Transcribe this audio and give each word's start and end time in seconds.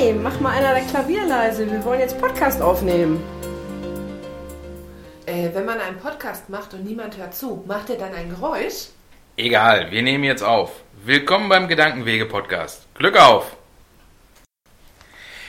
Hey, 0.00 0.12
mach 0.12 0.38
mal 0.38 0.56
einer 0.56 0.74
der 0.74 0.84
Klavier 0.84 1.26
leise. 1.26 1.68
Wir 1.68 1.84
wollen 1.84 1.98
jetzt 1.98 2.20
Podcast 2.20 2.62
aufnehmen. 2.62 3.20
Äh, 5.26 5.52
wenn 5.52 5.64
man 5.64 5.80
einen 5.80 5.98
Podcast 5.98 6.48
macht 6.48 6.72
und 6.72 6.84
niemand 6.84 7.16
hört 7.16 7.34
zu, 7.34 7.64
macht 7.66 7.90
er 7.90 7.96
dann 7.96 8.14
ein 8.14 8.30
Geräusch? 8.30 8.90
Egal, 9.36 9.90
wir 9.90 10.02
nehmen 10.02 10.22
jetzt 10.22 10.42
auf. 10.42 10.70
Willkommen 11.04 11.48
beim 11.48 11.66
Gedankenwege-Podcast. 11.66 12.86
Glück 12.94 13.16
auf! 13.16 13.56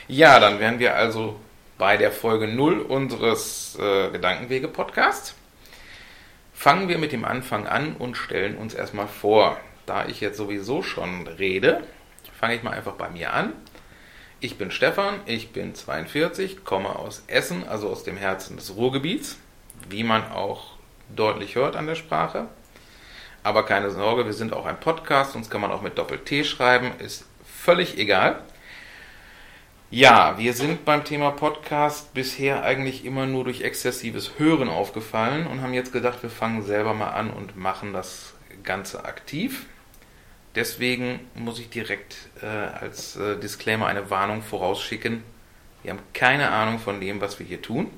Ja, 0.08 0.40
dann 0.40 0.60
wären 0.60 0.80
wir 0.80 0.96
also 0.96 1.40
bei 1.78 1.96
der 1.98 2.12
Folge 2.12 2.48
0 2.48 2.80
unseres 2.80 3.78
äh, 3.80 4.10
Gedankenwege-Podcasts. 4.10 5.36
Fangen 6.56 6.88
wir 6.90 6.98
mit 6.98 7.12
dem 7.12 7.24
Anfang 7.24 7.68
an 7.68 7.96
und 8.00 8.18
stellen 8.18 8.58
uns 8.58 8.74
erstmal 8.74 9.08
vor. 9.08 9.60
Da 9.86 10.08
ich 10.08 10.22
jetzt 10.22 10.38
sowieso 10.38 10.82
schon 10.82 11.28
rede, 11.28 11.84
fange 12.40 12.56
ich 12.56 12.64
mal 12.64 12.72
einfach 12.72 12.94
bei 12.94 13.10
mir 13.10 13.32
an. 13.32 13.54
Ich 14.42 14.58
bin 14.58 14.72
Stefan, 14.72 15.20
ich 15.26 15.52
bin 15.52 15.76
42, 15.76 16.64
komme 16.64 16.96
aus 16.98 17.24
Essen, 17.28 17.68
also 17.68 17.90
aus 17.90 18.06
dem 18.06 18.16
Herzen 18.16 18.56
des 18.56 18.74
Ruhrgebiets, 18.74 19.38
wie 19.90 20.06
man 20.06 20.32
auch 20.32 20.78
deutlich 21.14 21.56
hört 21.56 21.76
an 21.76 21.88
der 21.88 21.96
Sprache. 21.96 22.46
Aber 23.44 23.66
keine 23.66 23.92
Sorge, 23.92 24.26
wir 24.26 24.32
sind 24.32 24.54
auch 24.54 24.66
ein 24.66 24.80
Podcast, 24.80 25.36
uns 25.36 25.50
kann 25.50 25.60
man 25.60 25.72
auch 25.72 25.82
mit 25.82 25.98
Doppel-T 25.98 26.46
schreiben, 26.46 26.92
ist 27.00 27.26
völlig 27.44 27.98
egal. 27.98 28.42
Ja, 29.92 30.38
wir 30.38 30.54
sind 30.54 30.86
beim 30.86 31.04
Thema 31.04 31.32
Podcast 31.32 32.14
bisher 32.14 32.64
eigentlich 32.64 33.04
immer 33.04 33.26
nur 33.26 33.44
durch 33.44 33.60
exzessives 33.60 34.40
Hören 34.40 34.70
aufgefallen 34.70 35.48
und 35.48 35.62
haben 35.62 35.74
jetzt 35.74 35.92
gedacht, 35.92 36.24
wir 36.24 36.30
fangen 36.30 36.64
selber 36.64 36.94
mal 36.94 37.10
an 37.10 37.30
und 37.30 37.58
machen 37.58 37.92
das 37.92 38.36
Ganze 38.64 39.04
aktiv. 39.04 39.66
Deswegen 40.56 41.20
muss 41.36 41.60
ich 41.60 41.70
direkt 41.70 42.16
äh, 42.42 42.46
als 42.46 43.16
äh, 43.16 43.38
Disclaimer 43.38 43.86
eine 43.86 44.10
Warnung 44.10 44.42
vorausschicken. 44.42 45.24
Wir 45.84 45.92
haben 45.92 46.00
keine 46.14 46.50
Ahnung 46.50 46.80
von 46.80 47.00
dem, 47.00 47.22
was 47.22 47.40
wir 47.40 47.46
hier 47.46 47.62
tun. 47.62 47.90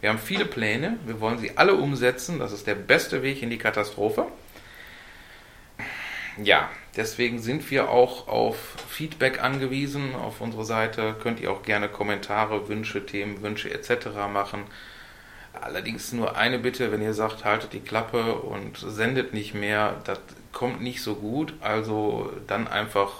Wir 0.00 0.08
haben 0.08 0.18
viele 0.18 0.46
Pläne, 0.46 0.98
wir 1.04 1.20
wollen 1.20 1.38
sie 1.38 1.56
alle 1.56 1.74
umsetzen. 1.74 2.38
Das 2.38 2.52
ist 2.52 2.66
der 2.66 2.74
beste 2.74 3.22
Weg 3.22 3.42
in 3.42 3.50
die 3.50 3.58
Katastrophe. 3.58 4.26
Ja, 6.42 6.70
deswegen 6.96 7.38
sind 7.38 7.70
wir 7.70 7.90
auch 7.90 8.26
auf 8.26 8.56
Feedback 8.88 9.42
angewiesen. 9.42 10.14
Auf 10.14 10.40
unserer 10.40 10.64
Seite 10.64 11.14
könnt 11.22 11.40
ihr 11.40 11.52
auch 11.52 11.62
gerne 11.62 11.88
Kommentare, 11.88 12.68
Wünsche, 12.68 13.04
Themenwünsche 13.04 13.70
etc. 13.70 14.06
machen. 14.32 14.64
Allerdings 15.52 16.12
nur 16.12 16.36
eine 16.36 16.58
Bitte, 16.58 16.92
wenn 16.92 17.02
ihr 17.02 17.12
sagt, 17.12 17.44
haltet 17.44 17.72
die 17.72 17.80
Klappe 17.80 18.34
und 18.36 18.78
sendet 18.78 19.34
nicht 19.34 19.54
mehr, 19.54 20.00
das 20.04 20.20
kommt 20.60 20.82
nicht 20.82 21.02
so 21.02 21.14
gut. 21.14 21.54
Also 21.62 22.30
dann 22.46 22.68
einfach 22.68 23.12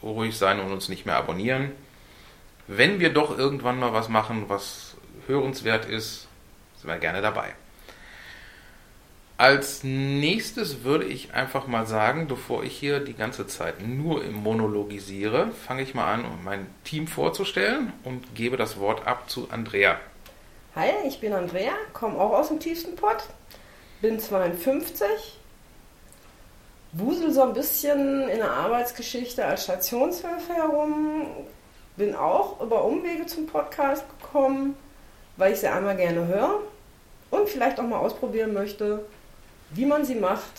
ruhig 0.00 0.38
sein 0.38 0.60
und 0.60 0.70
uns 0.70 0.88
nicht 0.88 1.06
mehr 1.06 1.16
abonnieren. 1.16 1.72
Wenn 2.68 3.00
wir 3.00 3.12
doch 3.12 3.36
irgendwann 3.36 3.80
mal 3.80 3.92
was 3.92 4.08
machen, 4.08 4.44
was 4.46 4.94
hörenswert 5.26 5.86
ist, 5.86 6.28
sind 6.76 6.88
wir 6.88 6.98
gerne 6.98 7.20
dabei. 7.20 7.52
Als 9.38 9.82
nächstes 9.82 10.84
würde 10.84 11.06
ich 11.06 11.34
einfach 11.34 11.66
mal 11.66 11.84
sagen, 11.84 12.28
bevor 12.28 12.62
ich 12.62 12.78
hier 12.78 13.00
die 13.00 13.14
ganze 13.14 13.48
Zeit 13.48 13.84
nur 13.84 14.22
im 14.22 14.34
Monologisiere, 14.34 15.50
fange 15.66 15.82
ich 15.82 15.94
mal 15.94 16.14
an, 16.14 16.24
um 16.24 16.44
mein 16.44 16.68
Team 16.84 17.08
vorzustellen 17.08 17.92
und 18.04 18.36
gebe 18.36 18.56
das 18.56 18.78
Wort 18.78 19.04
ab 19.04 19.28
zu 19.28 19.48
Andrea. 19.50 19.98
Hi, 20.76 20.90
ich 21.08 21.18
bin 21.18 21.32
Andrea, 21.32 21.72
komme 21.92 22.20
auch 22.20 22.38
aus 22.38 22.48
dem 22.48 22.60
tiefsten 22.60 22.94
Pott, 22.94 23.24
bin 24.00 24.20
52, 24.20 25.40
wusel 26.94 27.32
so 27.32 27.42
ein 27.42 27.52
bisschen 27.52 28.28
in 28.28 28.38
der 28.38 28.50
Arbeitsgeschichte 28.50 29.44
als 29.44 29.64
Stationshilfe 29.64 30.54
herum, 30.54 31.26
bin 31.96 32.14
auch 32.14 32.60
über 32.60 32.84
Umwege 32.84 33.26
zum 33.26 33.46
Podcast 33.46 34.04
gekommen, 34.20 34.76
weil 35.36 35.52
ich 35.52 35.60
sie 35.60 35.68
einmal 35.68 35.96
gerne 35.96 36.26
höre 36.26 36.60
und 37.30 37.48
vielleicht 37.48 37.78
auch 37.78 37.84
mal 37.84 37.98
ausprobieren 37.98 38.52
möchte, 38.52 39.04
wie 39.70 39.86
man 39.86 40.04
sie 40.04 40.14
macht 40.14 40.52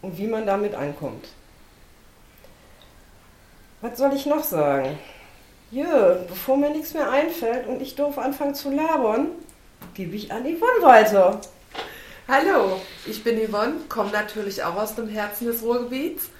und 0.00 0.16
wie 0.18 0.26
man 0.26 0.46
damit 0.46 0.74
einkommt. 0.74 1.28
Was 3.82 3.98
soll 3.98 4.14
ich 4.14 4.26
noch 4.26 4.44
sagen? 4.44 4.98
Jö, 5.70 6.16
bevor 6.28 6.56
mir 6.56 6.70
nichts 6.70 6.94
mehr 6.94 7.10
einfällt 7.10 7.66
und 7.66 7.82
ich 7.82 7.94
doof 7.96 8.18
anfangen 8.18 8.54
zu 8.54 8.70
labern, 8.70 9.28
gebe 9.94 10.14
ich 10.16 10.30
an 10.30 10.42
Yvonne 10.42 10.82
weiter. 10.82 11.40
Hallo, 12.28 12.80
ich 13.04 13.24
bin 13.24 13.36
Yvonne, 13.36 13.80
komme 13.88 14.12
natürlich 14.12 14.62
auch 14.62 14.76
aus 14.76 14.94
dem 14.94 15.08
Herzen 15.08 15.48
des 15.48 15.60
Ruhrgebiets, 15.60 16.30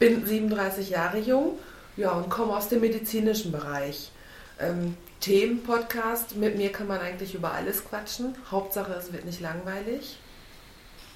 bin 0.00 0.26
37 0.26 0.90
Jahre 0.90 1.18
jung 1.18 1.60
ja, 1.96 2.10
und 2.10 2.28
komme 2.28 2.56
aus 2.56 2.68
dem 2.68 2.80
medizinischen 2.80 3.52
Bereich. 3.52 4.10
Ähm, 4.58 4.96
Themenpodcast, 5.20 6.34
mit 6.34 6.56
mir 6.56 6.72
kann 6.72 6.88
man 6.88 7.00
eigentlich 7.00 7.36
über 7.36 7.52
alles 7.52 7.84
quatschen. 7.84 8.34
Hauptsache, 8.50 8.92
es 8.94 9.12
wird 9.12 9.26
nicht 9.26 9.40
langweilig. 9.40 10.18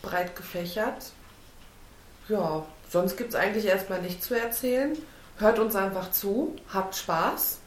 Breit 0.03 0.37
gefächert. 0.37 1.11
Ja, 2.29 2.65
sonst 2.89 3.17
gibt 3.17 3.31
es 3.31 3.35
eigentlich 3.35 3.67
erstmal 3.67 4.03
nichts 4.03 4.29
zu 4.29 4.35
erzählen. 4.35 4.97
Hört 5.39 5.59
uns 5.59 5.75
einfach 5.75 6.13
zu, 6.13 6.55
habt 6.73 6.95
Spaß. 6.95 7.59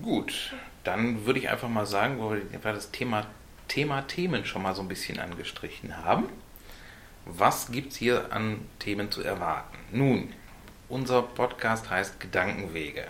Gut, 0.00 0.54
dann 0.84 1.26
würde 1.26 1.40
ich 1.40 1.48
einfach 1.48 1.68
mal 1.68 1.86
sagen, 1.86 2.20
wo 2.20 2.30
wir 2.30 2.40
das 2.62 2.92
Thema, 2.92 3.26
Thema 3.70 4.02
Themen 4.08 4.44
schon 4.44 4.62
mal 4.62 4.74
so 4.74 4.82
ein 4.82 4.88
bisschen 4.88 5.20
angestrichen 5.20 5.96
haben. 6.04 6.24
Was 7.24 7.70
gibt 7.70 7.92
es 7.92 7.98
hier 7.98 8.32
an 8.32 8.66
Themen 8.80 9.12
zu 9.12 9.22
erwarten? 9.22 9.78
Nun, 9.92 10.32
unser 10.88 11.22
Podcast 11.22 11.88
heißt 11.88 12.18
Gedankenwege. 12.18 13.04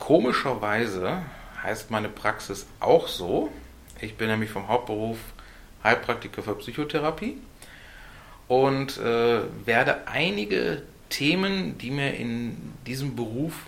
Komischerweise 0.00 1.22
heißt 1.62 1.92
meine 1.92 2.08
Praxis 2.08 2.66
auch 2.80 3.06
so. 3.06 3.52
Ich 4.00 4.16
bin 4.16 4.26
nämlich 4.26 4.50
vom 4.50 4.66
Hauptberuf 4.66 5.18
Heilpraktiker 5.84 6.42
für 6.42 6.56
Psychotherapie 6.56 7.38
und 8.48 8.98
äh, 8.98 9.42
werde 9.64 10.08
einige 10.08 10.82
Themen, 11.08 11.78
die 11.78 11.92
mir 11.92 12.14
in 12.14 12.72
diesem 12.84 13.14
Beruf 13.14 13.66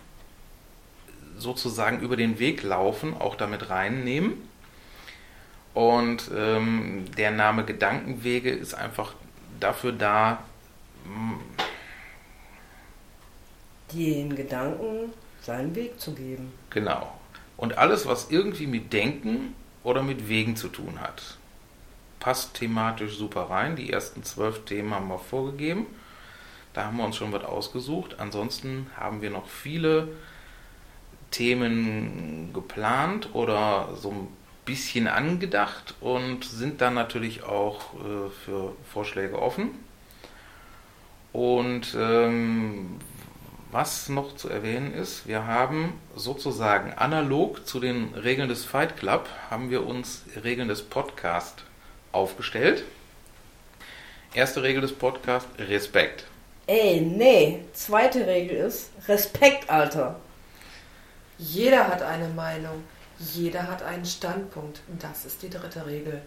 sozusagen 1.38 2.00
über 2.00 2.16
den 2.16 2.40
Weg 2.40 2.64
laufen, 2.64 3.14
auch 3.16 3.36
damit 3.36 3.70
reinnehmen. 3.70 4.50
Und 5.75 6.31
ähm, 6.37 7.06
der 7.16 7.31
Name 7.31 7.65
Gedankenwege 7.65 8.50
ist 8.50 8.75
einfach 8.75 9.15
dafür 9.59 9.93
da, 9.93 10.43
den 13.93 14.37
Gedanken 14.37 15.12
seinen 15.41 15.75
Weg 15.75 15.99
zu 16.00 16.15
geben. 16.15 16.53
Genau. 16.71 17.12
Und 17.56 17.78
alles, 17.78 18.06
was 18.06 18.31
irgendwie 18.31 18.66
mit 18.66 18.93
Denken 18.93 19.55
oder 19.83 20.03
mit 20.03 20.28
Wegen 20.28 20.56
zu 20.56 20.69
tun 20.69 21.00
hat, 21.00 21.38
passt 22.21 22.54
thematisch 22.54 23.16
super 23.16 23.50
rein. 23.50 23.77
Die 23.77 23.91
ersten 23.91 24.22
zwölf 24.22 24.65
Themen 24.65 24.94
haben 24.94 25.09
wir 25.09 25.19
vorgegeben. 25.19 25.87
Da 26.75 26.84
haben 26.84 26.97
wir 26.97 27.04
uns 27.04 27.16
schon 27.16 27.33
was 27.33 27.44
ausgesucht. 27.44 28.16
Ansonsten 28.19 28.87
haben 28.97 29.22
wir 29.22 29.31
noch 29.31 29.49
viele 29.49 30.09
Themen 31.31 32.53
geplant 32.53 33.31
oder 33.33 33.97
so 33.97 34.10
ein 34.10 34.28
bisschen 34.64 35.08
angedacht 35.08 35.94
und 36.00 36.44
sind 36.44 36.80
dann 36.80 36.94
natürlich 36.94 37.42
auch 37.42 37.94
äh, 37.94 38.30
für 38.44 38.76
Vorschläge 38.92 39.40
offen. 39.40 39.70
Und 41.32 41.96
ähm, 41.98 43.00
was 43.70 44.10
noch 44.10 44.36
zu 44.36 44.50
erwähnen 44.50 44.92
ist, 44.92 45.26
wir 45.26 45.46
haben 45.46 45.98
sozusagen 46.14 46.92
analog 46.92 47.66
zu 47.66 47.80
den 47.80 48.12
Regeln 48.14 48.48
des 48.48 48.64
Fight 48.66 48.98
Club, 48.98 49.28
haben 49.50 49.70
wir 49.70 49.86
uns 49.86 50.24
Regeln 50.44 50.68
des 50.68 50.82
Podcast 50.82 51.64
aufgestellt. 52.12 52.84
Erste 54.34 54.62
Regel 54.62 54.82
des 54.82 54.92
Podcasts, 54.92 55.48
Respekt. 55.58 56.24
Ey, 56.66 57.00
nee. 57.00 57.65
Zweite 57.72 58.26
Regel 58.26 58.58
ist 58.58 58.91
Respekt, 59.08 59.68
Alter. 59.68 60.20
Jeder 61.38 61.88
hat 61.88 62.03
eine 62.03 62.28
Meinung, 62.28 62.84
jeder 63.34 63.69
hat 63.69 63.83
einen 63.83 64.04
Standpunkt. 64.04 64.80
Das 64.98 65.24
ist 65.24 65.42
die 65.42 65.51
dritte 65.51 65.86
Regel. 65.86 66.22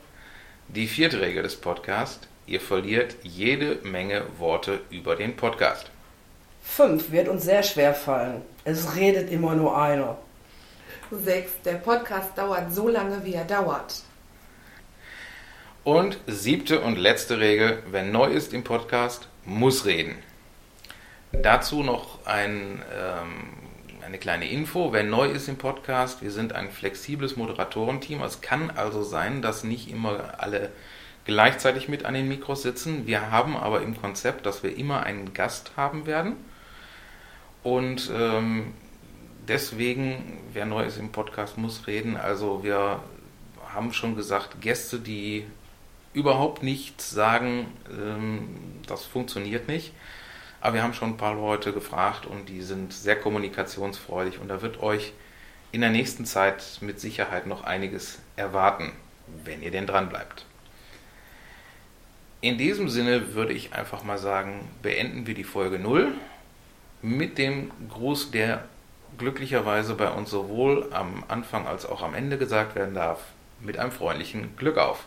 Die 0.68 0.88
vierte 0.88 1.22
Regel 1.22 1.44
des 1.44 1.56
Podcasts, 1.56 2.28
ihr 2.48 2.62
verliert 2.62 3.16
jede 3.24 3.80
Menge 3.84 4.24
Worte 4.40 4.82
über 4.90 5.16
den 5.16 5.36
Podcast. 5.36 5.92
Fünf 6.64 7.12
wird 7.12 7.28
uns 7.28 7.44
sehr 7.44 7.64
schwer 7.64 7.94
fallen. 7.94 8.42
Es 8.64 8.96
redet 8.96 9.30
immer 9.30 9.56
nur 9.56 9.78
einer. 9.80 10.18
Sechs, 11.12 11.52
der 11.64 11.76
Podcast 11.76 12.36
dauert 12.36 12.74
so 12.74 12.88
lange, 12.88 13.24
wie 13.24 13.34
er 13.34 13.46
dauert. 13.46 14.02
Und 15.84 16.18
siebte 16.26 16.82
und 16.82 16.98
letzte 16.98 17.40
Regel, 17.40 17.84
wer 17.92 18.04
neu 18.04 18.32
ist 18.32 18.54
im 18.54 18.64
Podcast, 18.64 19.28
muss 19.46 19.86
reden. 19.86 20.18
Dazu 21.32 21.84
noch 21.84 22.26
ein, 22.26 22.82
ähm, 22.98 23.65
eine 24.06 24.18
kleine 24.20 24.48
Info. 24.48 24.94
Wer 24.94 25.04
neu 25.04 25.28
ist 25.30 25.50
im 25.50 25.58
Podcast, 25.58 26.22
wir 26.22 26.32
sind 26.32 26.54
ein 26.54 26.70
flexibles 26.70 27.36
Moderatorenteam. 27.36 28.22
Es 28.22 28.42
kann 28.42 28.70
also 28.70 29.04
sein, 29.04 29.42
dass 29.42 29.64
nicht 29.64 29.90
immer 29.90 30.36
alle 30.38 30.72
gleichzeitig 31.26 31.90
mit 31.90 32.06
an 32.06 32.14
den 32.14 32.28
Mikros 32.28 32.62
sitzen. 32.62 33.08
Wir 33.08 33.32
haben 33.32 33.58
aber 33.58 33.82
im 33.82 34.00
Konzept, 34.00 34.46
dass 34.46 34.62
wir 34.62 34.78
immer 34.78 35.04
einen 35.04 35.34
Gast 35.34 35.72
haben 35.76 36.06
werden. 36.06 36.36
Und 37.64 38.12
ähm, 38.16 38.74
deswegen, 39.48 40.40
wer 40.54 40.68
neu 40.68 40.86
ist 40.86 41.00
im 41.00 41.12
Podcast, 41.12 41.58
muss 41.58 41.88
reden. 41.88 42.16
Also 42.16 42.64
wir 42.64 43.00
haben 43.74 43.92
schon 43.92 44.16
gesagt, 44.16 44.62
Gäste, 44.62 45.00
die 45.00 45.48
überhaupt 46.14 46.62
nicht 46.62 47.02
sagen, 47.02 47.66
ähm, 47.90 48.50
das 48.88 49.04
funktioniert 49.04 49.68
nicht. 49.68 49.94
Aber 50.66 50.74
wir 50.74 50.82
haben 50.82 50.96
schon 50.96 51.10
ein 51.10 51.18
paar 51.18 51.36
Leute 51.36 51.74
gefragt 51.74 52.26
und 52.26 52.50
die 52.50 52.64
sind 52.64 52.92
sehr 52.92 53.16
kommunikationsfreudig 53.16 54.40
und 54.40 54.48
da 54.48 54.64
wird 54.64 54.82
euch 54.82 55.14
in 55.72 55.82
der 55.82 55.92
nächsten 55.92 56.26
Zeit 56.26 56.80
mit 56.82 57.00
Sicherheit 57.00 57.46
noch 57.46 57.66
einiges 57.66 58.18
erwarten, 58.36 58.92
wenn 59.44 59.62
ihr 59.62 59.70
denn 59.70 59.86
dran 59.86 60.10
bleibt. 60.10 60.48
In 62.42 62.58
diesem 62.58 62.90
Sinne 62.90 63.36
würde 63.36 63.54
ich 63.54 63.74
einfach 63.74 64.04
mal 64.04 64.18
sagen, 64.18 64.68
beenden 64.82 65.28
wir 65.28 65.36
die 65.36 65.44
Folge 65.44 65.78
0 65.78 66.14
mit 67.04 67.38
dem 67.38 67.70
Gruß, 67.88 68.32
der 68.32 68.64
glücklicherweise 69.20 69.94
bei 69.94 70.10
uns 70.10 70.32
sowohl 70.32 70.92
am 70.94 71.24
Anfang 71.28 71.68
als 71.68 71.86
auch 71.86 72.02
am 72.02 72.16
Ende 72.16 72.40
gesagt 72.40 72.74
werden 72.74 72.96
darf, 72.96 73.20
mit 73.60 73.78
einem 73.78 73.92
freundlichen 73.92 74.58
Glück 74.58 74.80
auf. 74.80 75.06